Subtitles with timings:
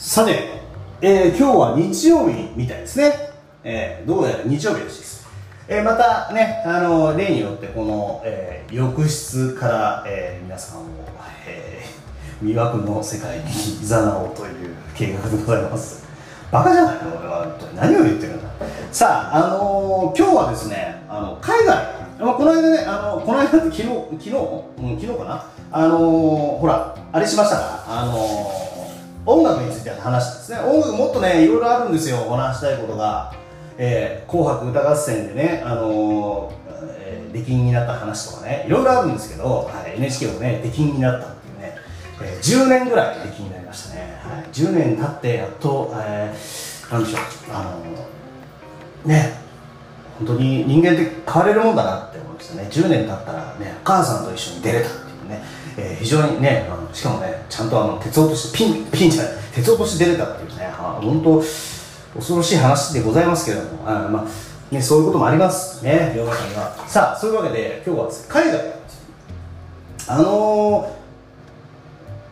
[0.00, 0.62] さて、
[1.02, 3.12] えー、今日は日曜日みたいですね。
[3.62, 5.28] えー、どうやら日曜日らしいです。
[5.68, 10.84] えー、またね、あの、例によってこの、えー、浴室から、えー、皆さんを、
[11.46, 16.02] えー、魅惑の世界に誘おうという計画でございます。
[16.50, 17.18] バカじゃないの？
[17.18, 17.58] 俺は。
[17.74, 18.48] 何を言ってるんだ？
[18.90, 21.76] さあ、あのー、今日はですね、あの、海外、
[22.18, 24.30] まあ、この間ね、あの、この間って昨日、昨日、
[24.78, 25.44] うん、昨日かな？
[25.70, 26.00] あのー、
[26.58, 27.84] ほら、あれしましたか？
[27.86, 28.69] あのー
[29.26, 30.58] 音楽についての話ですね。
[30.60, 32.18] 音楽もっとねいろいろあるんですよ。
[32.26, 33.34] お話したいことが、
[33.76, 36.60] えー、紅白歌合戦でね、あのー
[37.10, 41.76] えー、出禁になった話とかねいろいろあるんですけど、はい、NHK もね出禁になったっていうね、
[42.22, 47.20] えー、10年ぐらい出禁になりましたね、はい、10年経ってやっと、えー、なんでしょう
[47.52, 47.76] あ
[49.04, 49.40] の、ね
[50.18, 52.68] 本当に人間って変われるもんだなって思いましたね。
[52.70, 54.88] 10年経ったらねお母さんと一緒に出れた。
[55.30, 55.42] ね
[55.76, 61.42] えー、非常にねあのしかもねちゃんとあの鉄落としピンピンじゃない鉄落とし出れたっていうねあ本当
[62.14, 65.84] 恐ろしい話でございますけれどもあまあねそういうこともあります。
[65.84, 68.80] ね世の中にはさあそういうわけで今日は、海外
[70.08, 70.96] あの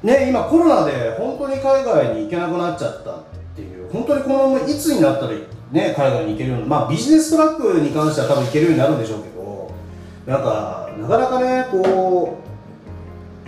[0.03, 3.23] ー、ね今コロナで本当に海外に行けなくなっちゃったっ
[3.55, 5.33] ていう本当にこのままいつになったら
[5.73, 9.73] ね海外に行けるようなまあビジネストラックに関しては多分行けるようになるんでしょうけど
[10.27, 12.48] なんかなかなかねこう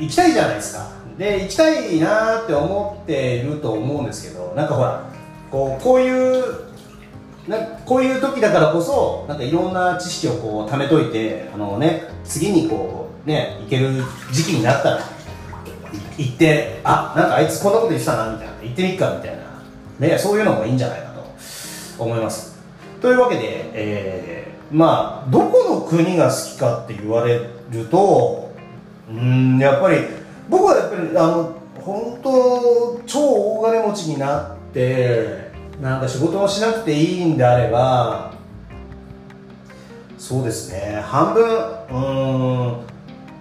[0.01, 0.91] 行きたいじゃないですか。
[1.19, 5.05] で行きたいなって思っていると思うんですけどなんかほら
[5.51, 6.71] こうこういう
[7.47, 15.01] なこういう時だからこそなんかいろんな知識をこう貯めといてあの、ね、次にこうね行ける時期になったら
[16.17, 22.59] 行ってあなんかあいつこんなこと言ってたなみたいな行ってみっかみたいな、ね、そういうのもいいんじゃないかと思います。
[23.03, 28.40] というわけで、えー、まあどこの国が好きかって言われると
[29.11, 29.99] うんやっぱり
[30.49, 33.21] 僕はやっぱりあの本当超
[33.61, 35.51] 大金持ちになって
[35.81, 38.31] なんか仕事をしなくていいんであれば
[40.21, 41.01] そうですね。
[41.05, 41.43] 半分
[41.91, 41.99] う
[42.77, 42.91] ん。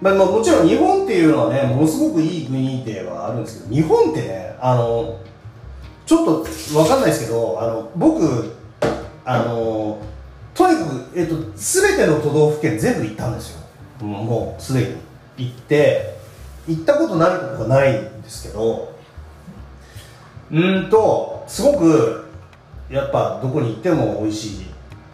[0.00, 5.20] まあ、もちろん日本っていうのはねものすごくいい国ではあるんですけど日本ってねあの
[6.06, 8.56] ちょっと分かんないですけどあの僕
[9.26, 10.00] あの
[10.54, 13.52] とにかく、えっと、全ての都道府県全部行ったんです
[14.00, 14.06] よ。
[14.06, 15.09] もうすでに。
[15.40, 16.16] 行って
[16.68, 18.94] 行ったことないことがないんですけど
[20.52, 22.26] うんとすごく
[22.90, 24.66] やっぱどこに行っても美味しい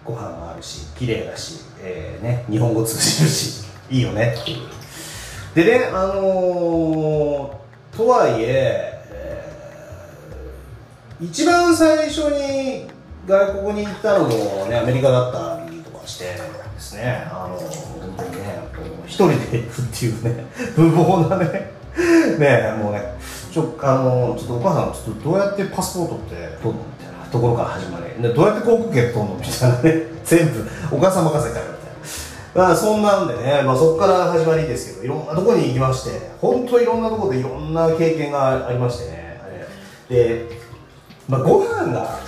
[0.05, 4.35] ご飯があるし綺麗だし、えーね、日本語通じるしいいよね。
[4.41, 4.59] っていう
[5.55, 12.89] でねあのー、とはいええー、一番最初に
[13.27, 17.29] 外国に行ったのもねアメリカだったりとかしてですね。
[17.31, 17.86] あのー
[19.07, 20.47] 一人で行くっていうね。
[20.77, 21.73] 無謀なね。
[22.39, 23.17] ねもうね。
[23.53, 28.23] ちょあのちょっとお母さんちょっとどうやってパスポートって取るのみたいなところから始まり。
[28.23, 30.03] でどうやって航空券取るのみたいなね。
[30.27, 36.31] 全部お母さん任せたよみたいなまあそんなんでね、まあ、そこから始まりですけどいろんなとこに行きまして。
[36.41, 39.41] 本当いろんなとこでいろんな経験がありましてね。
[40.11, 40.49] で、
[41.29, 42.19] まあ、ご飯が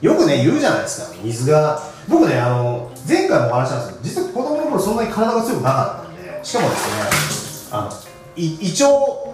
[0.00, 1.16] よくね言うじゃないですか。
[1.22, 1.78] 水が。
[2.08, 6.40] 僕ねあの前回もお話したんですけど実は子供頃そんなに体が強くなかったんで。
[6.42, 9.30] しかもですねあの胃腸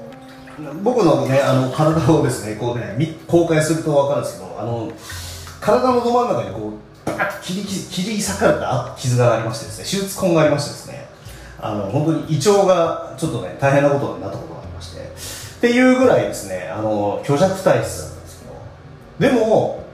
[0.82, 4.90] 僕のねあの体をですねこうね公開すると分かるんですけどあの
[5.60, 11.08] 体のど真ん中にこうバッと切り切り裂かれた傷がありましてですね手術痕がありましてですね
[11.58, 18.44] あの本当に胃腸がちょっとね大変なことになったことがありましてっていうぐらいですねあの虚弱体質だったんです
[19.20, 19.84] けどでも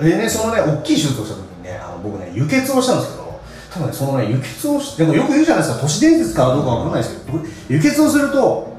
[0.00, 3.17] でねそのね大きい手術をした時にねあの僕ね輸血をしたんですけど
[3.78, 5.80] 多分そのね輸血をしでもよく言うじゃないですか。
[5.80, 8.76] 都市伝説かどうかわからないですけど輸血をすると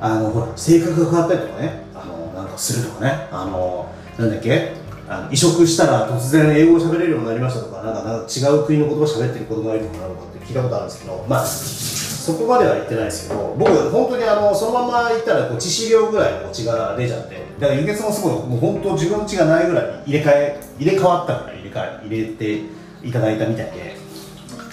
[0.00, 1.82] あのほら性格が変わったりとかね。
[1.94, 3.28] あのなんかするとかね。
[3.30, 4.72] あのなんだっけ。
[5.08, 11.26] あの移植したら突然英語を喋れるようになりましたとかなんかなんか違う国の言葉喋ってる子供がいるとかなのかって聞いたことあるんですけど。
[11.28, 13.56] まあそこまでは言ってないですけど。
[13.58, 17.42] 僕本当にあのそのまま行ったらこう致死量ぐらいの血が出ちゃって。
[17.58, 22.60] だから輸血もすごいもう本当自分の血がないぐらい入れ替え入れ替わったぐらい入れ替え入れて
[23.04, 23.91] いただいたみたいで。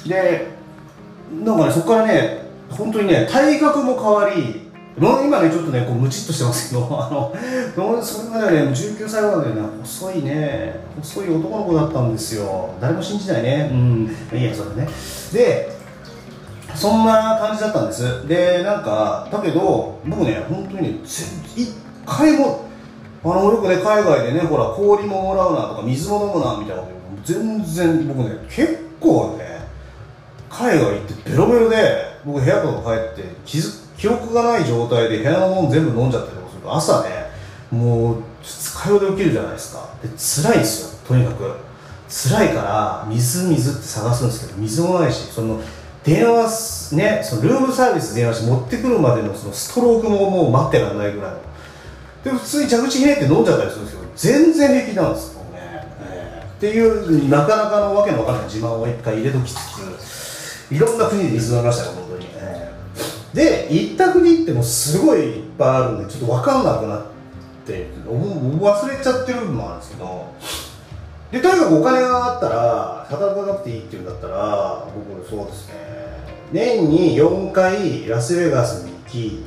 [0.07, 0.47] で
[1.43, 4.69] なんかねそこからね本当にね体格も変わり
[4.99, 12.69] 今ねちょっとねこうムチっとしてますけど あのそれまでね19歳までね細いね細い男の子だったんですよ。
[12.81, 13.69] 誰も信じないね。
[13.71, 14.17] うん。
[14.33, 14.89] いやそれね。
[15.31, 15.71] で
[16.75, 18.27] そんな感じだったんです。
[18.27, 21.69] でなんかだけど僕ね本当にね一
[22.05, 22.65] 回も
[23.23, 26.83] あのよくね海外でねほら氷ももらうなとか水も飲むなみたいな
[27.23, 29.58] 全然僕ね結構ね
[30.59, 37.09] 海外行ってベロベロで僕部屋とか帰って気づ記憶がない状態で部屋のもの全部飲んじゃったりとかすると朝ね
[37.71, 39.89] もう二日酔いで起きるじゃないですか。
[40.03, 41.55] で辛いんですよとにかく。
[42.09, 45.61] 辛いから水水って探すんですけど水もないしその
[46.03, 51.37] 電話ねそのルームサービス電話して持ってくるまでのそのストロークももう待ってらんないぐらいの。
[52.23, 60.18] で普通に蛇口ひねって飲んじゃったりするんですけど全然平気なんですよね、えーっていうなかなかのわけのわかんない自慢を一回入れときつつ
[60.71, 62.27] いろんな国で水飲みましたよ本当に、
[63.33, 67.05] で行った国ってもすごいいっぱいあるんでちょっと分かんなくなっ
[67.65, 70.33] て忘れちゃってる部分もあるんですけど。
[71.31, 75.75] でとにかくお金があったら働かなくていいっていうんだったら僕そうですね。
[76.51, 79.45] 年に4回ラスベガスに行き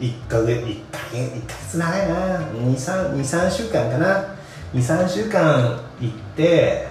[0.00, 2.40] 1ヶ月1ヶ月1ヶ月長いな。
[2.40, 4.34] 23週間かな。
[4.74, 6.88] 23週間行って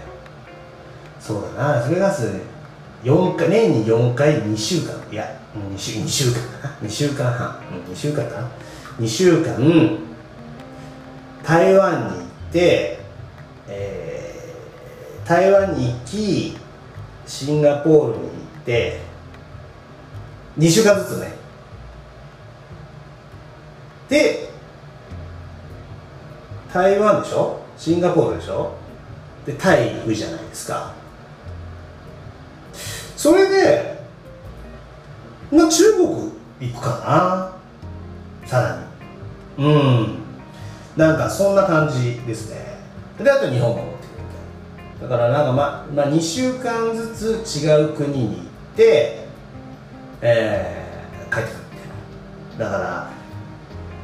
[1.19, 2.54] そうだなラスベガス
[3.05, 4.93] 4回年に4回2週間。
[5.11, 5.23] いや
[5.73, 6.39] 2週 ,2 週間。
[6.83, 7.59] 2週間半。
[7.89, 8.47] 2週間かな
[8.99, 9.55] ？2週間
[11.43, 12.19] 台湾に行っ
[12.51, 12.99] て、
[13.67, 16.55] えー台湾に行き
[17.25, 18.27] シンガポールに行
[18.61, 19.01] って
[20.59, 21.33] 2週間ずつね。
[24.07, 24.49] で
[26.71, 27.59] 台湾でしょ？
[27.75, 28.73] シンガポールでしょ？
[29.47, 30.91] でタイ行くじゃないですか。
[33.25, 34.05] それで
[35.51, 37.57] まあ中国行くか
[38.43, 38.47] な。
[38.47, 38.85] さら
[39.57, 39.65] に。
[39.65, 40.15] うん。
[40.95, 42.77] なんかそんな感じですね。
[43.17, 44.07] であと日本も持って
[44.99, 48.45] くるだからなんかままあ2週間ずつ違う国に行っ
[48.75, 49.27] て
[50.21, 52.71] えー、帰ってくるみたいな。
[52.71, 53.11] だから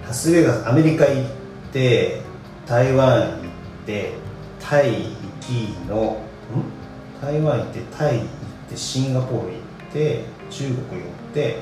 [0.08, 1.26] ラスベガスアメリカ行っ
[1.72, 2.22] て
[2.66, 3.38] 台湾行っ
[3.86, 4.14] て
[4.60, 5.00] タイ行
[5.42, 6.24] きの
[6.58, 7.22] ん？
[7.22, 8.41] 台湾行ってタイ行って
[8.78, 9.60] シンガポール行
[9.90, 11.60] って中国寄って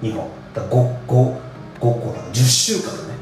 [0.00, 0.28] 日本。
[0.52, 1.38] だ 5, 5, 5
[1.80, 3.14] 個だ10週間だね。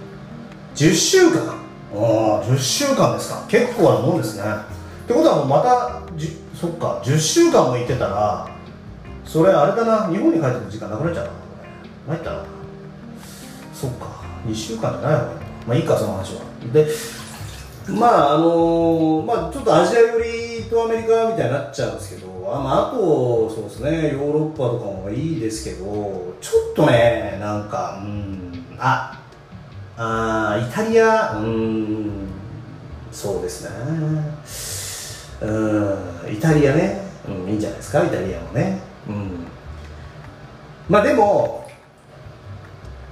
[0.75, 1.59] 10週間。
[1.95, 3.45] ああ10週間ですか。
[3.49, 4.45] 結構なもんですね。
[5.05, 8.49] ってことはもうまたじそっか10週間も行ってたら
[9.25, 10.09] それあれだな。
[10.09, 11.31] 日本に帰ってくる時間なくなっちゃうな
[12.09, 12.45] 参ったな
[13.75, 16.43] そっか2週間じゃないわけまあいいかその話は。
[16.73, 16.87] で
[17.89, 25.85] まああのまあちょっとアジア寄りとアメリカみたいになっちゃうんですけどあ,、まあ、あとそうですねヨーロッパとかもいいですけど
[26.41, 29.19] ちょっとねなんかうんあ
[29.97, 32.29] あイタリアうん
[33.11, 33.71] そうですね。
[35.41, 38.79] うんイタリアね、うん、いいんじゃないですかイタリアもね。
[39.09, 39.47] うん。
[40.89, 41.69] まあでも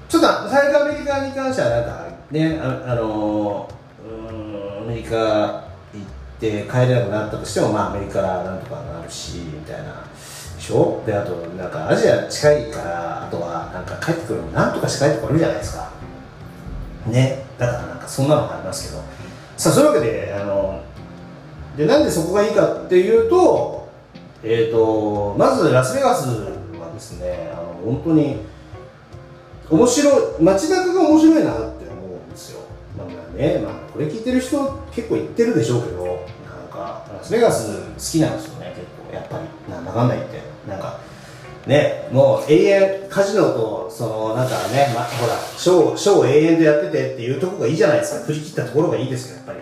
[0.09, 3.76] ちょっと最初アメリカに関してはなんかねああのうんア
[4.97, 5.17] メリカ
[5.93, 10.05] 行って帰れなくなったとしてもまあアメリカなんとかなるしみたいな。
[10.57, 11.03] でしょ？
[11.05, 15.91] であとなんかアジア近いからあとはなんか帰ってくるのなんとかして帰ってこれるじゃないですか。
[17.07, 17.45] ね？
[17.59, 19.03] だからなんかそんなのがありますけど。
[19.57, 20.83] さあそういうわけであの
[21.77, 23.89] でなんでそこがいいかっていうと
[24.43, 28.37] えー、とまずラスベガスはですねあの本当に
[29.71, 32.61] 面白い街中が面白いなって思うんですよ。
[32.97, 39.15] まあね、まあ、これ聞いてる人結構言ってるでしょうけどなんかラスベガス好きなんですよね結構。
[39.15, 39.73] やっぱり。
[39.73, 40.41] なんだかんだ言って。
[40.67, 40.99] なんか
[41.67, 48.25] ねもう永遠カジノとそのなんかね、ま、ほらショーショー永遠とやっててっていうとこがいいじゃないですか。
[48.27, 49.59] 振り切ったところがいいですよやっぱり。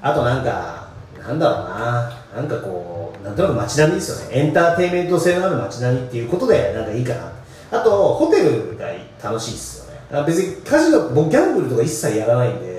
[0.00, 0.88] あとなんか
[1.18, 2.20] なんだろうな。
[2.34, 4.38] なんかこうなんとなく街並みですよね。
[4.38, 7.32] エンターテインメント性のある街並みっていうことでなんかいいかな。
[7.70, 8.86] あとホテルが
[9.22, 10.26] 楽しいですよね。
[10.26, 12.73] 別にカジノ僕ギャンブルとか一切やらないんで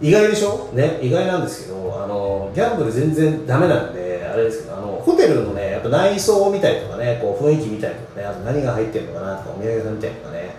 [0.00, 0.70] 意外でしょ？
[0.72, 10.54] ね意外なんですけどあのギャンブル全然ダメなんであれですけどあのホテルのねやっぱ内装を見たりとかねこう雰囲気見たりとかねあと何が入ってるのかなとかお土産屋さん見たりとかね。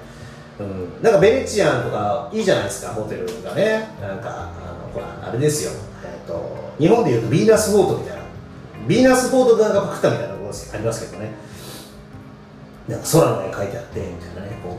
[0.58, 3.90] うん、なんかベネチアンとかいいじゃないですかホテルがね。
[4.02, 8.24] なんかあのほらあれですよ、えっと日本でいうとヴィーナスフォートみたいな。
[8.88, 11.32] ヴィーナスフォートがパクったみたいなところありますけどね。
[12.88, 14.76] なんか空の絵描いてあってみたいなねこう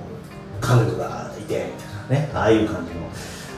[0.63, 2.31] 彼女がいてみたいなね。
[2.33, 3.01] ああいう感じの。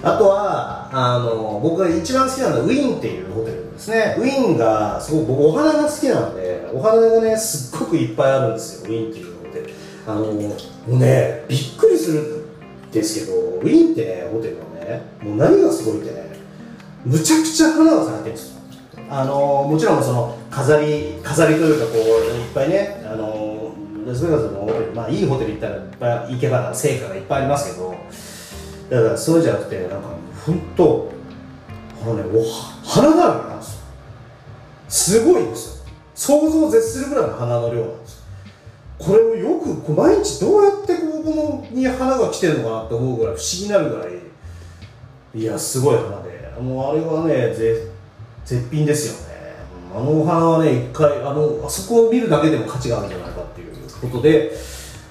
[0.02, 4.16] あとはあの僕が一番好きなのはウィンっていうホテルですね。
[4.18, 9.70] ウィンがすごく僕お花が好きなのでお花がねすっごくいっぱいあるんですよウィンっていうホテル。
[10.06, 10.56] あのも
[10.88, 12.46] うねびっくりする
[12.86, 16.28] んですけどウィンってねホテルのねもう何がすごいってね
[17.04, 18.58] むちゃくちゃ花が咲いてるんですよ。
[19.10, 23.72] あのもちろんその飾り飾りというかこういっぱいねあの
[24.06, 27.94] ラスベガスのホテルまあいいホテル行ったらいっぱい行けば成果がいっぱいありますけど
[28.90, 30.08] だからそうじゃなくてなんか
[30.46, 31.12] 本当
[32.02, 35.20] あのねお花だらけなんですよ。
[35.20, 35.84] すごいんですよ。
[36.14, 38.24] 想像を絶するぐらいの花の量なんですよ。
[38.98, 44.08] これをよくこう毎日どうやってここのに花が来てるのかなって思うぐらい不思議になるぐらい
[45.34, 46.38] いやすごい花で。
[46.60, 47.86] もうあれはねぜ
[48.44, 49.54] 絶品ですよね。
[49.94, 54.50] あのお花はね一回あのあそこを見るだけでも価値があるんじゃないかっていうことで、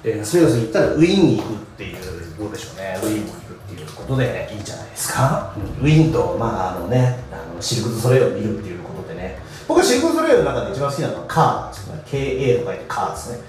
[0.03, 1.98] えー、スベガスに行ったらウィーンに行くっていう
[2.38, 3.00] どうでしょうね。
[3.01, 3.31] ウィーンに
[3.68, 9.40] っていうことでいいんじゃないですか、うん、ウィンとまああのねあのシルク・ド・ソレイユを見るっていうことでね。
[9.68, 13.40] 僕はシルク・ド・ソレイユの中で一番好きなのはカーなんですね KA と書いてカーですね、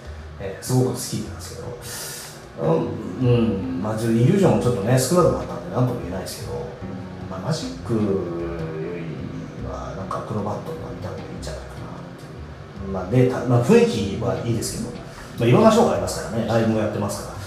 [0.41, 1.69] えー、すごく好きなんですけど。
[2.61, 3.25] うん、う
[3.79, 6.67] ん、まあ、イリュージョンもちょっとね少なくなったんで何とも言えないですけど、
[7.31, 8.07] まあ、マジックより
[9.65, 11.67] はなんかアクロバットとか見た方がいいんじゃないか
[12.93, 14.97] なまあで、まあ、雰囲気はいいですけど、
[15.39, 16.49] まあ、いろんなショーがありますからね。
[16.49, 17.39] ライブもやってますから。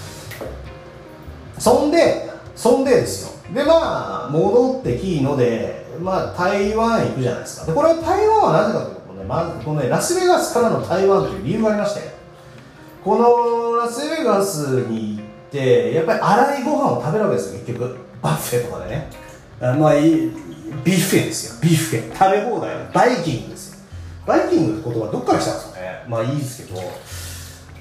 [1.59, 2.30] そんで
[2.61, 3.53] そんでですよ。
[3.55, 7.65] でまあ戻ってきいのでまあ台湾行くじゃないですか。
[7.65, 12.13] でこれは台湾はなぜかというとねまずこのねラスベガスからの台湾という理由がありまして
[13.03, 17.97] このラスベガスに行ってやっぱり粗いご飯を食べるわけですよ結局。
[18.21, 19.09] buffet とかでね。
[19.59, 21.59] あまあビュッフェですよ。
[21.63, 22.13] ビュッフェ。
[22.13, 23.79] 食べ放題バイキングですよ。
[24.27, 26.05] バイキングって言葉どっから来たんですかね。
[26.07, 26.79] まあいいですけど。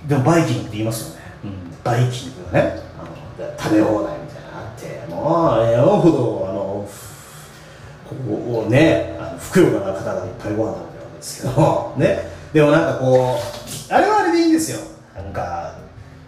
[0.08, 1.52] でもバイキングって言いますよね、うん、
[1.84, 2.80] バイキングがね。
[2.98, 3.04] あ
[3.42, 4.19] の食べ放題。
[5.20, 6.46] みたいなのあ山ほど。
[6.48, 6.88] あの
[8.08, 12.30] ここをねあのふくよかな方がいっぱいご飯食べてるわけですけどね。
[12.52, 14.78] でもなんかこうあれはあれでいいんですよ。
[15.14, 15.76] なんか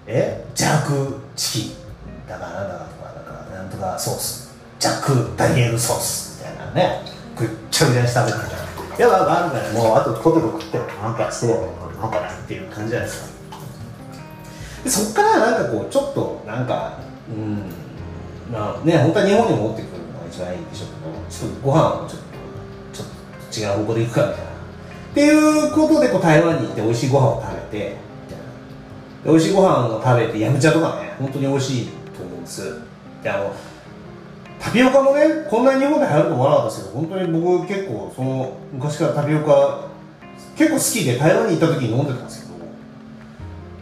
[0.06, 0.44] え？
[0.54, 4.54] ジャークチキンだからなんだかとかなんかなんとかソース。
[4.78, 7.02] ジャックダニエルソースみたいなね。
[7.36, 8.44] ぐっちゃぐちゃに食べてた
[8.98, 13.58] いやまああるからもうあとポテト食ってなんかしてなんかなっていう感じじゃないですか。
[14.84, 17.72] でそっからなんかこうちょっとなんかうん
[18.50, 22.20] まあね本当は日本に持ってくるのが一番いいんでしょうけどちょっとご飯をちょっ
[22.92, 23.02] と
[23.52, 24.52] ちょっと違う方向で行くかみたいな。
[25.12, 27.96] っていうことでこう台湾に行って美味しいご飯を食べて
[29.24, 32.80] 美味しいご飯を食べてヤムチャとかね本当に美味しいと思うんです。
[33.22, 33.54] であの
[34.58, 39.88] タピオカもねこんなに日本で流行ると思わなかったですけど本当に僕結構その昔からタピオカ
[40.56, 42.54] 結構好きで台湾に行った時に飲んでたんですけど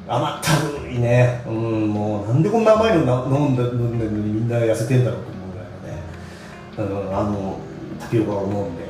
[0.09, 1.43] 甘ったるいね。
[1.47, 7.15] うんもうなんでこんな甘いの飲んで飲んでるのにみんな痩せてんだろうと思うぐらいのね。
[7.15, 7.59] あの
[7.99, 8.85] タピオカを飲んで。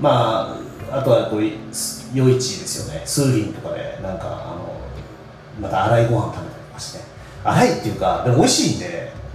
[0.00, 0.56] ま
[0.90, 1.42] ああとはこう
[2.14, 3.02] 夜市ですよね。
[3.04, 4.74] スーリンとかでなんかあの
[5.60, 7.00] また粗いご飯食べたりとかして。
[7.44, 8.86] 粗いっていうかでも美味しいんで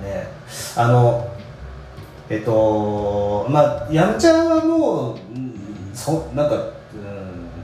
[0.02, 0.28] ね。
[0.76, 1.36] あの
[2.30, 5.18] えっとまあやむちゃんはもう
[5.94, 6.72] そなんか、うん、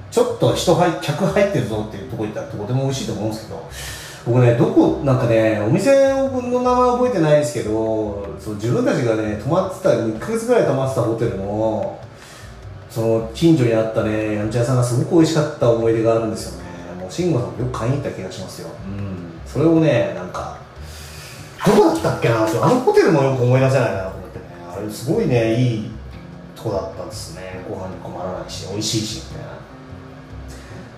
[0.10, 3.69] ちょっと人入客入ってるぞっていうとこ行ったらとても美味しいと思うんですけど
[4.25, 12.00] 僕ねどこなんかねお店の名前覚えてないですけどそう自分たちがね泊まってた1か月ぐらい泊まってたホテルの
[12.90, 16.70] その近所にあったねやんちゃ屋さんがすごく美味しかった思い出があるんですよね。
[17.01, 20.58] もう慎吾さんもよく買いに行った気がしますよ、うん、それをねなんか
[21.66, 24.46] どこだったっけなあのホテルもよく思い出せないなと思ってね。
[24.70, 25.92] あれすごいねいい
[26.56, 27.66] とこだったんですね。
[27.68, 29.51] ご飯に困らないし美味しいしみたいな。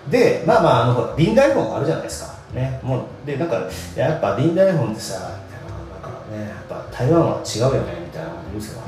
[0.09, 5.31] でまあまああのほらリンダイフォンがあるじゃないですかねもうでなんかやっぱリンダイフォンってさなん
[6.01, 8.83] かねやっぱ台湾は違うよねみたいなこと言うんですけど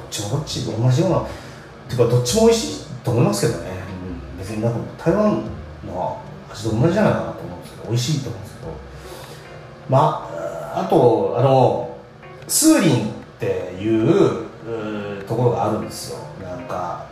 [0.00, 1.20] っちもどっち同じような
[1.88, 3.70] ていうかどっちも美味しいと思いますけどね、
[4.32, 5.44] うん、別になんか台湾
[5.86, 6.20] の
[6.50, 8.68] 味と同じじゃないかなと思うんですけど美味しいと思うんですけど。
[9.88, 10.28] ま
[10.74, 11.96] ああとあの
[12.46, 14.46] スーリンっていう
[15.26, 16.18] ところがあるんですよ。
[16.42, 17.06] なんか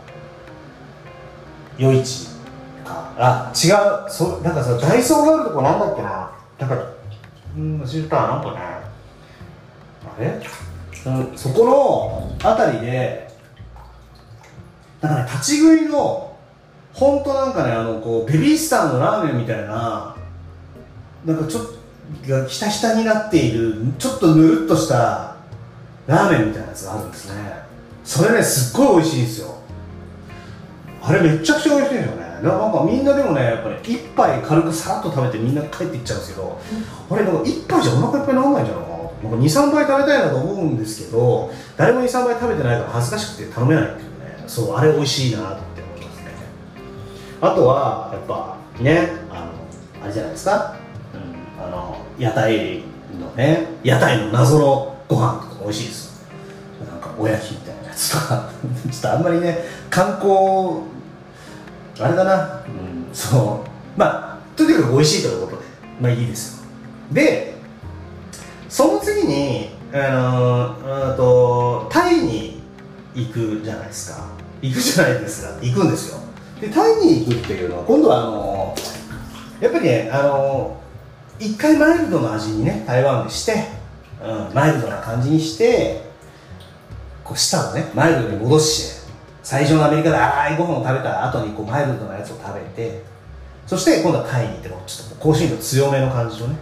[1.77, 2.36] 夜市
[2.87, 3.13] か。
[3.17, 3.71] あ違
[4.07, 4.09] う。
[4.09, 6.31] そなんかさダイソーがあるとこなんだっけな。
[6.57, 6.93] だから
[7.55, 8.57] うん忘れたなんかね。
[8.59, 10.41] あれ？
[11.35, 13.31] そこの辺りで
[14.99, 16.35] だから、ね、立ち食いの
[16.93, 20.15] 本当なんかねあのこうベビースターのラーメンみたいな
[21.23, 21.77] なんかちょっと
[22.27, 25.37] がひたひたになっているちょっとぬるっとした
[26.07, 27.53] ラーメンみたいなやつがあるんですね。
[28.03, 29.55] それねすっごい美味しいんですよ。
[31.01, 32.26] あれめちゃくちゃ美味しいんですよね。
[32.41, 36.59] なんかみんなでもねやっぱり一杯軽くさらっと食べてみんな帰っていっちゃうんですけど、
[37.09, 44.43] うん、あれなんか一杯じゃお腹いっぱいにならないんじゃないかななんか23杯食べたいなと思うんですけど誰も23杯食べてないから恥ずかしくて頼めないっていうね。
[44.47, 46.31] そうあれ美味しいなって思いますね。
[47.41, 49.51] あとはやっぱねあ
[49.99, 50.75] のあれじゃないですか、
[51.13, 52.83] うん、あの屋台
[53.19, 56.27] のね屋台の謎のご飯とか美味しいです
[56.87, 58.49] なんかおやきみたいなやつとか。
[58.91, 59.57] ちょっとあんまりね
[59.89, 60.96] 観光
[61.99, 63.99] あれだな、うん、そう。
[63.99, 65.67] まあとにかく美味しいということで。
[65.99, 66.67] まあいいですよ。
[67.11, 67.55] で
[68.69, 72.61] その次にあのとタイに
[73.15, 74.27] 行くじゃないですか。
[74.61, 75.59] 行くじゃないですか。
[75.61, 76.19] 行くんですよ。
[76.61, 78.75] でタイに行くっていうのは今度はあの
[79.59, 80.79] やっぱりねあの
[81.39, 83.67] 一回マイルドな味にね台湾でして、
[84.23, 86.01] うん、マイルドな感じにして
[87.23, 88.96] こう舌をねマイルドに戻して
[89.47, 93.01] 最初のアメリカで粗いご飯を食べた後にこうマイルドなやつを食べて
[93.65, 96.57] そして今度はタイに行ってちょっと香辛料強めの感じのね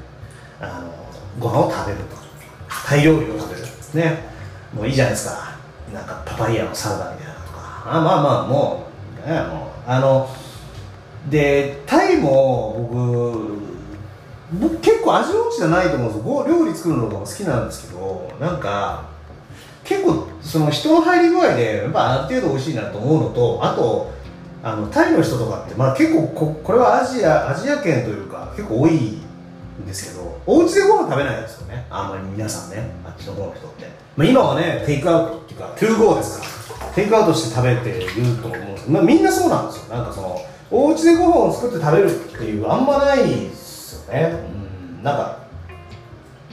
[0.61, 0.93] あの
[1.39, 2.15] ご飯を食べると。
[2.87, 3.65] タイ料理を食べる。
[3.95, 4.19] ね。
[4.71, 5.57] もういいじゃないですか。
[5.91, 7.83] なんかパパイヤのサラダみたいなとか。
[7.87, 8.85] あまあまあも
[9.25, 10.29] うねもうあの
[11.27, 16.45] でタイも僕僕結構味の落ちじゃないと思うんですよ。
[16.47, 19.14] 料理作るのとか好きなんですけどなんか
[19.85, 24.11] 結構その人の入り具合でやっぱある程度美味しいなと思うのとあと
[24.63, 29.21] あのタイの人とかって、まあ、結構ここれはアジアアジア圏というか結構多いん
[29.85, 31.85] ですけどお家でご飯食べないですよね。
[31.89, 33.87] あんまり皆さんねあっちの方の人って、
[34.17, 36.55] まあ、今はねテイクアウトっていうかトゥーゴーですから。
[36.95, 39.95] テイクアウトして食べていると思うんです、まあ、みんなそうなんですよ。
[39.95, 40.39] なんかその
[40.71, 44.31] お家でご飯を作って食べるっていうあんまないですよね。
[44.97, 45.03] うん。
[45.03, 45.44] なんか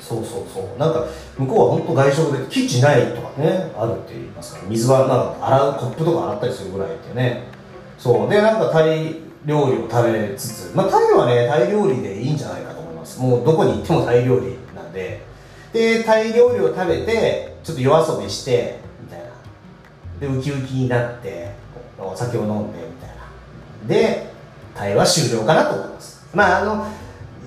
[0.02, 0.78] そうそうそう。
[0.78, 1.06] なんか
[1.38, 7.44] 向こうは本当外食でキッチンないとかねあるって言いますから水はなんか洗うコップとか洗ったりするぐらいってね。
[7.98, 8.28] そう。
[8.28, 9.16] でなんかタイ
[9.46, 13.20] 料理を食べつつまあタイはねタイ料理でいいんじゃないかと思います。
[13.20, 15.22] もうどこに行ってもタイ料理なんで。
[15.72, 19.26] でタイ料理を食べてちょっと夜遊びしてみたいな。
[20.20, 21.52] でウキウキになって
[21.98, 23.24] お酒を飲んでみたいな。
[23.88, 24.32] で
[24.74, 26.26] タイは終了かなと思います。
[26.34, 26.86] まああの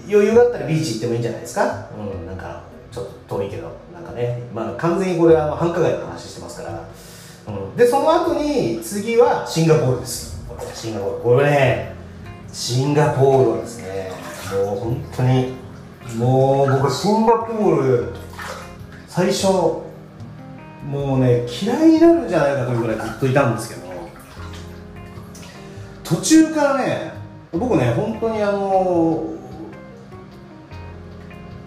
[0.08, 1.90] 余裕があったらビーチ行ってもいいんじゃないですか？
[1.98, 4.44] うんなんかちょっと遠いけどなんかね。
[4.54, 6.88] まあ完全にこれは繁華街の話してますから、
[7.48, 10.44] うん、でその後に次はシンガポールです。
[10.74, 11.22] シンガポール。
[11.22, 11.96] これね。
[12.54, 14.12] シンガポールはですね
[14.54, 15.54] もう本当に
[16.16, 18.14] もう僕はシンガポール
[19.10, 23.82] 最初もうね嫌いになるんじゃないかというぐらいずっといたんですけど
[26.06, 27.12] 途中からね
[27.52, 29.35] 僕ね本当にあの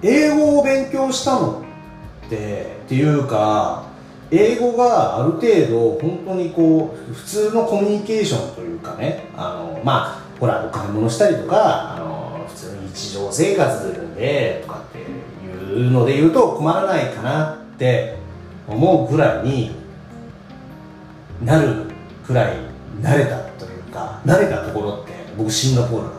[0.02, 1.62] 英語を勉強したの？
[2.26, 3.86] ってっていうか
[4.30, 18.16] 英語がある程度本当にこう普通のコミュニケーションというかねあのまあほらお買い物したりとかあの普通に日常生活でとかっていうので言うと困らないかなって
[18.68, 19.74] 思うぐらいに
[21.42, 21.86] なる
[22.26, 22.56] くらい
[23.00, 26.17] 慣れたというか慣れたところって僕シンガポールなんです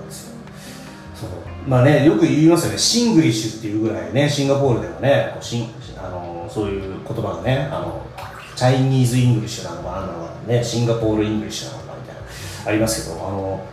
[1.70, 2.80] まあねよく言いますよね。
[2.80, 8.08] シングリッシュっていうぐらいねシンガポールではねこうシンあのそういう言葉がねあの
[8.56, 12.22] チャイニーズ・イングリッシュなのかなんなのかねシンガポール・イングリッシュなのかみたいな
[12.66, 13.66] ありますけどあの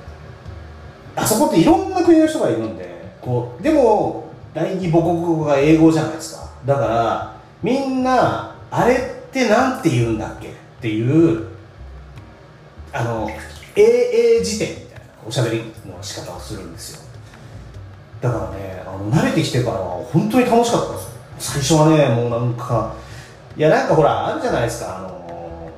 [1.17, 2.87] あそこっていろんな国の人がいるんで
[3.23, 11.47] こうでも第二母国語が英語じゃないですかだからみんなあれって何て言うんだっけっていう
[12.93, 13.31] あの
[13.75, 17.06] AA 辞典みたいなおしゃべりの仕方をするんですよ
[18.27, 21.07] だからねあの慣れてきてからは本当に楽しかったです。
[21.39, 22.95] 最初はねもうなんか
[23.57, 25.71] いやなんかほらあるじゃないですかあの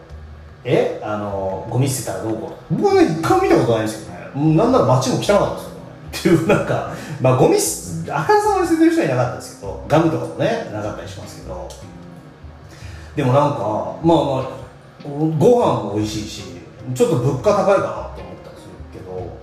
[0.64, 4.56] えあのゴミ捨てたらどうこう僕はね一回見たことないんですよね。
[4.56, 5.56] なんなら街も汚かっ
[6.10, 6.36] たですよ。
[6.36, 7.56] っていうなんかまあゴミ
[8.10, 11.68] あからさまに捨ててる人はいなかったですけどガムとかもねなかったりしますけど。
[13.16, 14.58] でもなんかまあまあ
[15.04, 16.44] ご飯も美味しいし
[16.94, 19.36] ちょっと物価高いかなと思ったりするけど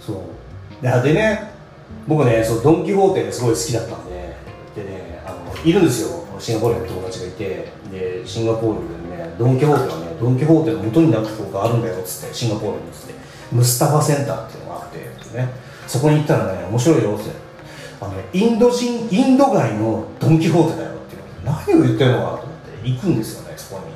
[0.00, 1.02] そう。
[1.02, 1.51] でね
[2.06, 4.36] 僕ねそうドン・キホーテすごい好きだったんで
[4.74, 6.22] でねあのいるんですよ。
[6.38, 13.14] シンガポールの友達がいてでシンガポールでねドン・キホーテはねドン・キホーテの元になったとこがあるんだよっつってシンガポールにっつって。
[13.52, 14.98] ムスタファセンターっていうのがあって
[15.36, 15.48] ね。
[15.86, 17.30] そこに行ったらね面白いよって。
[18.00, 23.92] あの、ね、インド人インド街のドン・キホーテだよって何を言ってるのかなと思って行くんですよねそこに。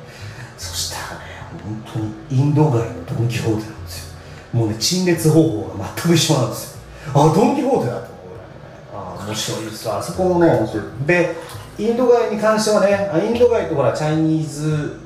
[0.57, 1.25] そしたらね
[1.63, 4.17] 本当にインド街のドン・キホーテなんですよ。
[4.53, 6.76] もうね陳列方法が全く一緒なんですよ。
[7.13, 9.21] あドン・キホーテだと思う。
[9.21, 10.83] あ面白いですあそこもね面白い。
[11.05, 11.35] で
[11.77, 14.99] インド街に関してはねインド街とほらチャイニーズ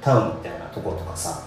[0.00, 1.42] タウンみたいなところとかさ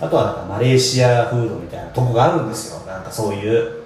[0.00, 2.86] あとはなんかマレーシアフードみたいなとこがあるんですよ。
[2.86, 3.82] なんかそういう。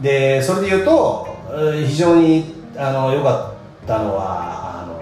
[0.00, 1.26] でそれで言うと
[1.86, 3.52] 非常にあの良か
[3.84, 5.00] ったのはあの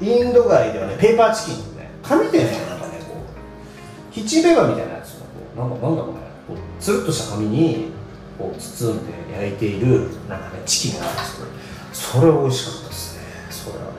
[0.00, 4.14] インド街ではねペーパーチキンね紙でねなんかねこう。
[4.14, 5.14] ヒッチンペーパーみたいなやつ
[5.56, 7.92] なんかなんだろうねこうつるっとした紙に
[8.38, 11.48] こう包んで焼いているなんかねチキンがあるんですけど
[11.92, 13.22] それ美味しかったですね。
[13.50, 13.90] それはね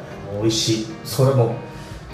[0.41, 0.88] 美味しい。
[1.04, 1.56] それも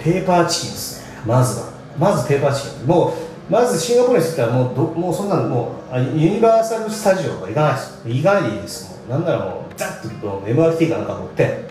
[0.02, 1.22] ペーパーチキンですね。
[1.26, 1.66] まずは。
[1.98, 2.86] まずペーパーチキン。
[2.86, 3.14] も
[3.48, 8.90] うまずシンガポールに着いたらもうどもうそんなのもうユニバーサル・スタジオとか行かないです行かないでいいです。
[8.90, 11.64] もうなんならもうザッと MRT かなんか乗って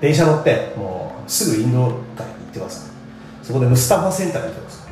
[0.00, 2.90] 電車乗ってもうすぐインド街に行ってください。
[3.44, 4.88] そこでムスタファセンターに行ってくださ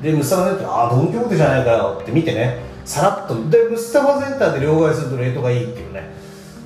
[0.00, 0.02] い。
[0.02, 2.69] でムスタファセンターああドン・キホーテじゃないかよって見てね。
[2.84, 3.48] さらっと。
[3.50, 6.10] でムスタファセンターで両替するとレートがいいっていうね。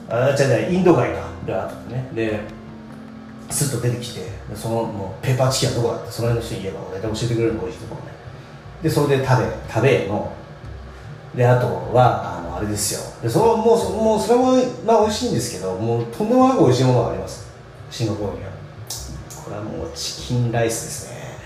[0.08, 1.28] あじゃあインド街か。
[1.46, 2.40] であとねで
[3.50, 4.34] スッと出てきて。
[4.54, 6.12] そのもうペーパーチキンはどこだって。
[6.12, 8.12] その辺の人に言えば大体教えてくれるの美味しいところね。
[8.82, 10.32] でそれで食べ食べの。
[11.34, 13.00] であとはあのあれですよ。
[13.22, 14.52] でそのもうもうそれも
[14.86, 17.50] まあ美味しいんですけどもうとんでもなく美味しいものがあります。
[17.90, 18.50] シンガポールには。
[19.44, 21.38] これはもうチキンライスですね。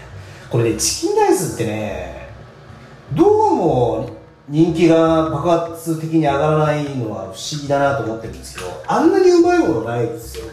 [0.50, 2.30] これねチキンライスってね
[3.14, 4.17] どうも
[4.48, 10.46] 人気が爆発的に上がらないのは不思議だなと思ってるんですけどあんなにうまいものないですよ。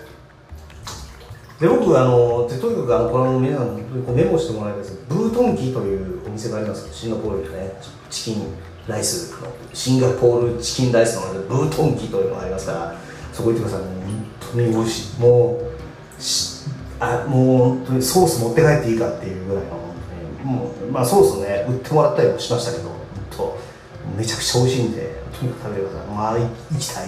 [1.59, 4.99] で僕あのでとにかくあのこの皆さんこうメモしてもらいたいです。
[5.07, 7.71] ブートンキーというお店がありますシンガポールでね
[8.09, 8.53] チキン
[8.85, 12.95] ライスのシンガポールチキンライスのブートンキーというのがありますから
[13.31, 13.79] そこ行ってください。
[13.79, 15.21] 本当に美味しい。
[15.21, 15.75] もう
[16.99, 19.71] あもう本当にソース持って帰っていいかっていうぐらいの
[20.43, 22.94] もうまあソースね売ってもらったりもしましたけど
[24.15, 26.49] めちゃくちゃ美味しいんでとにかく食べてくださいまあ行
[26.79, 27.07] きたい。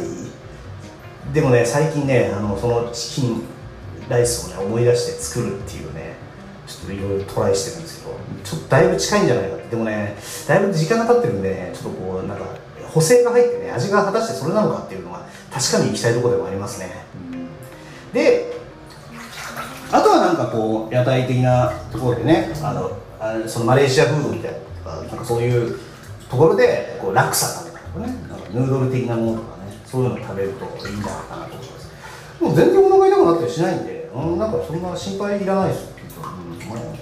[1.33, 3.43] でもね最近ねあのそのチキン
[4.09, 6.15] ライスをね思い出して作るっていうね
[6.65, 9.67] ちょっといろいろトライしてるんですけどちょっとだいぶ近いんじゃないかって。
[9.67, 10.15] でもね
[10.47, 12.45] だいぶ時間が経ってるんでねちょっとこうなんか
[12.93, 17.05] 補正が入ってね味が果たしてそれなのかっていうのは確かに行きたいところでもありますね、
[18.13, 18.53] で
[19.91, 24.51] あとはなんかこう屋台的なところでねあのあそのマレーシアフードみたい
[24.85, 25.79] ななんかそういう
[26.29, 28.13] ところでこうラクサ食べたりとかね。
[28.29, 31.89] なんかヌードル的なものとかねそういうの食べるといいんじゃないかなと思います。
[32.41, 35.89] もう全然お腹痛くなったりしないんで、うん、なんかそんな心配いらないですよ、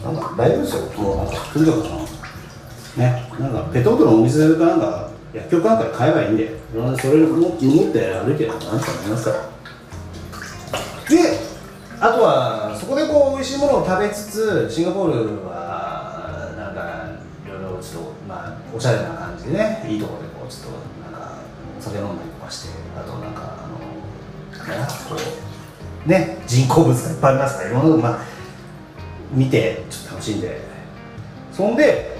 [0.07, 0.81] うん、なんか大丈夫ですよ。
[1.01, 1.77] もうなんかとにかく
[2.99, 6.77] ねなんかペットボトルのお水かなんか薬局なんかで買えばいいんでそ
[7.11, 9.49] れを持って歩いてなんとかなりますから。
[11.09, 11.39] で
[11.99, 16.81] あとはそこでこう美味しいものを食べつつシンガポールはなんか
[17.45, 21.37] いろいろちょっとまあおしゃれな感じでねいいところでこうちょっとなんか
[21.79, 23.77] お酒飲んだりとかしてあとなんかあの
[24.77, 25.15] ねこ
[26.05, 28.19] うね人工物がいっぱいありますからいろんなのまあ
[29.31, 30.75] 見てちょっと楽しんで。
[31.55, 32.17] そんで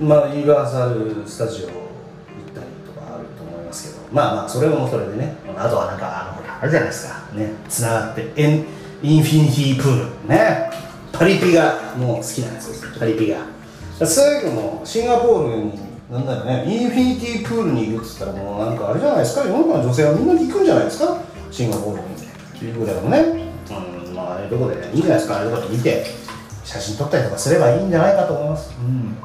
[0.00, 1.72] まあユニバーサル・スタジオ行っ
[2.52, 7.14] たりとかあると思いますけどまあまあそれもそれでねあとはなんかあのあるじゃないですか。
[7.34, 8.66] ねつながってエン
[9.00, 10.28] インフィニティプール。
[10.28, 10.70] ね
[11.12, 12.90] パリピがもう好きなんですよ。
[12.98, 13.38] パリピが。
[14.06, 21.18] そういうのもシンガポールになんだろうねインフィニティプールに行くっつったらもうなんかあれじゃないですか世の中の女性はみんな行くんじゃないですか
[21.50, 22.08] シンガポールに
[22.58, 23.18] ということでもね。
[23.70, 26.04] うんまああれどこでいいんじゃないですかあれどこで見て
[26.64, 28.74] 写真撮ったりとかすればいいんじゃないかと思います。
[28.78, 29.16] うん。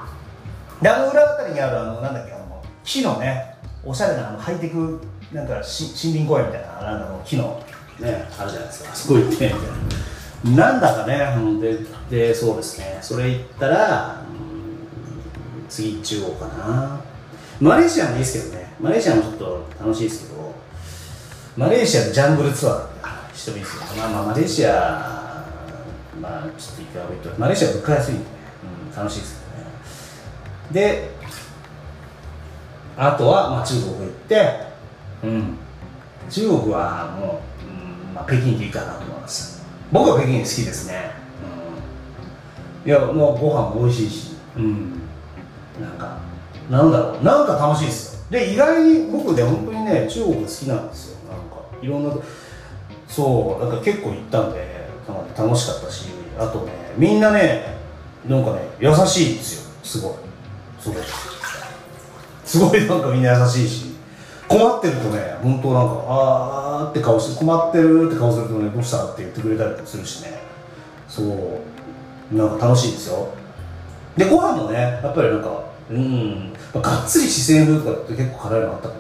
[0.82, 5.02] であの裏あたりにあるあのなんだっけあの木のねおしゃれなあのハイテク
[5.34, 7.64] なんかし森林公園みたいななんかの木の
[8.00, 8.94] ねあるじゃないですか。
[8.94, 10.72] すごい行ってみたいな。
[10.72, 13.00] なんだかね、うん、ででそうですね。
[13.02, 14.22] それ行ったら、
[15.70, 17.02] 次中国かな。
[17.60, 18.74] マレーシアもいいですけどね。
[18.80, 20.54] マレーシアもちょっと楽しいですけど。
[21.58, 22.96] マレーシアのジャングルツアー。
[23.36, 25.46] って人もいいですけどまあまあマレーシア
[26.22, 28.26] まあちょっといくら言ってマレーシア物価安いんでね、
[28.90, 29.44] うん、楽しいです
[30.74, 30.90] けどね。
[30.90, 31.16] で
[32.98, 34.66] あとは、まあ、中国行って。
[35.22, 35.58] うん。
[36.30, 39.66] 中国はもう、うんまあ、北京でいいかなと思います。
[39.92, 41.12] 僕は北京好きですね、
[42.84, 44.36] うん、いやもうご飯も美味しいし。
[44.56, 45.02] うん。
[45.82, 46.18] なんか
[46.70, 48.22] なんだろうなんか楽しいですよ。
[48.32, 51.18] で意外に僕ね本当にね中国好きなんですよ。
[51.30, 52.16] なんかいろんな
[53.08, 54.88] そうなんか結構行ったんで
[55.38, 56.08] 楽しかったし
[56.40, 57.76] あとねみんなね
[58.28, 59.72] なんかね優しいんですよ。
[59.84, 60.14] すごい。
[60.80, 61.04] すごい
[62.46, 63.96] すごいなんかみんな優しいし。
[64.48, 70.40] 困ってるとね本当なんかあーって顔して困ってるって顔するとねどうしたって言ってくれたりするしね。
[71.08, 72.36] そう。
[72.36, 73.30] なんか楽しいですよ。
[74.16, 76.54] でご飯もねやっぱりなんかうん。
[76.82, 78.94] がっつり四川風とかって結構辛いのあったけ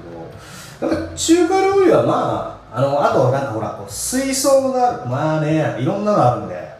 [0.87, 6.75] どなんか中華料理はまああのあとなんかほらこう水槽がまあねいろんなのあるんで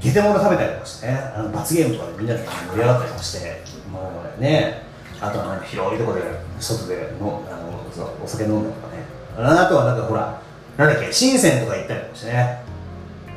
[0.00, 4.82] ゲテモノ食べたりとかしてねあの罰ゲームとかでみんなで盛り上がったりとかしてもうね
[5.20, 6.22] あとはなんか広いところで
[6.58, 9.02] 外でのあのお酒飲んだりとかね。
[9.38, 10.40] あとはなんかほら
[10.76, 12.62] なんだっけ深センとか行ったりとかしてね。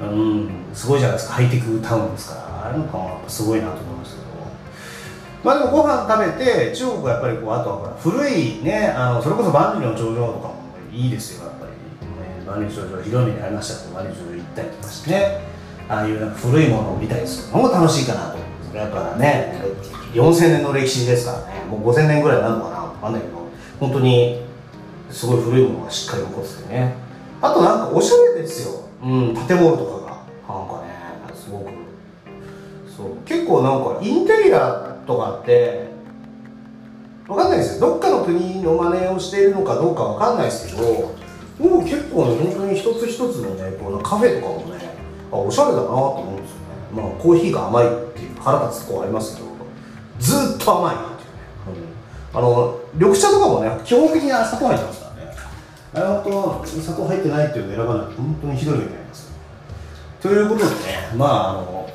[0.01, 4.25] うんすごいじゃないですかハイテクタウンですからあれなんかもすごいなと思いますけど
[5.46, 10.56] まあでもご飯食べて中国はやっぱりこうあとはほら古いねあのそれこそ万里の長城とかも
[10.92, 15.42] いいですよやっぱり、ね、万里の長城広めにありましたけど万里の長城行ったりとかしてね
[15.88, 19.62] ああいうなんか古いものを見たりするのも楽しいかなと思うんですやっぱね
[20.14, 23.36] 4000年の歴史ですからねもう5000年ぐらいになるのかな分かんないけど
[23.80, 24.42] 本当に
[25.12, 26.96] すごい古いものがしっかり残っててね。
[27.42, 30.56] あとなんかおしゃれですよ、うん、建物とかが。
[30.56, 31.70] なんかねすごく。
[32.98, 33.18] そう。
[33.26, 35.88] 結構なんかインテリアとかって
[37.28, 37.89] わかんないですよ。
[37.89, 41.15] どっかの国の真似をしているのかどうかわかんないですけど
[41.58, 44.89] 僕結構ね本当に一つ一つのねこのカフェとかもね
[45.32, 46.63] あおしゃれだなと思うんですよね。
[46.94, 49.48] まあコーヒーが甘いっていう腹立つとこありますけど
[50.20, 51.89] ずっと甘いっていうね、
[52.34, 55.36] うん、あの緑茶とかもね基本的に砂糖入ってますからね。
[55.94, 59.32] あれ本当砂糖入ってないっていうの選ばないと本当にひどい目になります。
[60.22, 61.89] ということでねまああの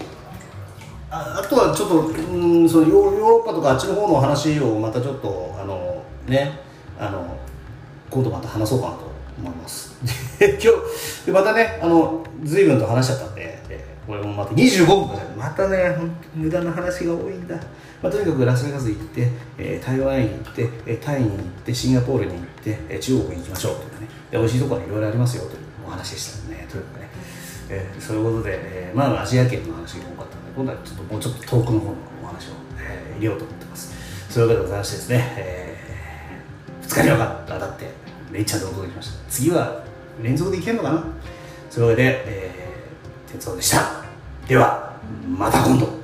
[1.11, 6.53] あとはちょっとうんそのヨーロッパとかあっちの方の話をまたちょっとあのね
[6.99, 7.37] あの
[8.09, 9.97] 今度また話そうかなと思います。
[10.41, 10.73] 今
[11.25, 13.61] 日またねあの随分と話しちゃったんで
[14.07, 17.57] これもまた25分またね本当無駄な話が多いんだ、
[18.03, 24.09] まあ、とにかくラスベガス行って、えー、台湾に行って、えー、タイに行ってシンガポールに行って、えー、中国に行きましょうというね。
[24.31, 27.09] で美味しいところはいろいろありますよというお話でしたねというかね、
[27.69, 30.30] えー、そういうことで、えー、まあアジア圏の話が多かった。
[30.61, 33.95] 今度はちょっともうちょっと遠くの方のお話を、えー、入れようと思ってます。
[34.31, 37.87] そういうわけでございましてですね、えー、2日に分かっただって
[38.31, 39.31] めっちゃでお届けしました。
[39.31, 39.83] 次は
[40.23, 41.05] 連続でいけるのかな？
[41.71, 44.05] そういうわけで、えー、哲夫でした。
[44.47, 44.97] では
[45.27, 46.00] また今度。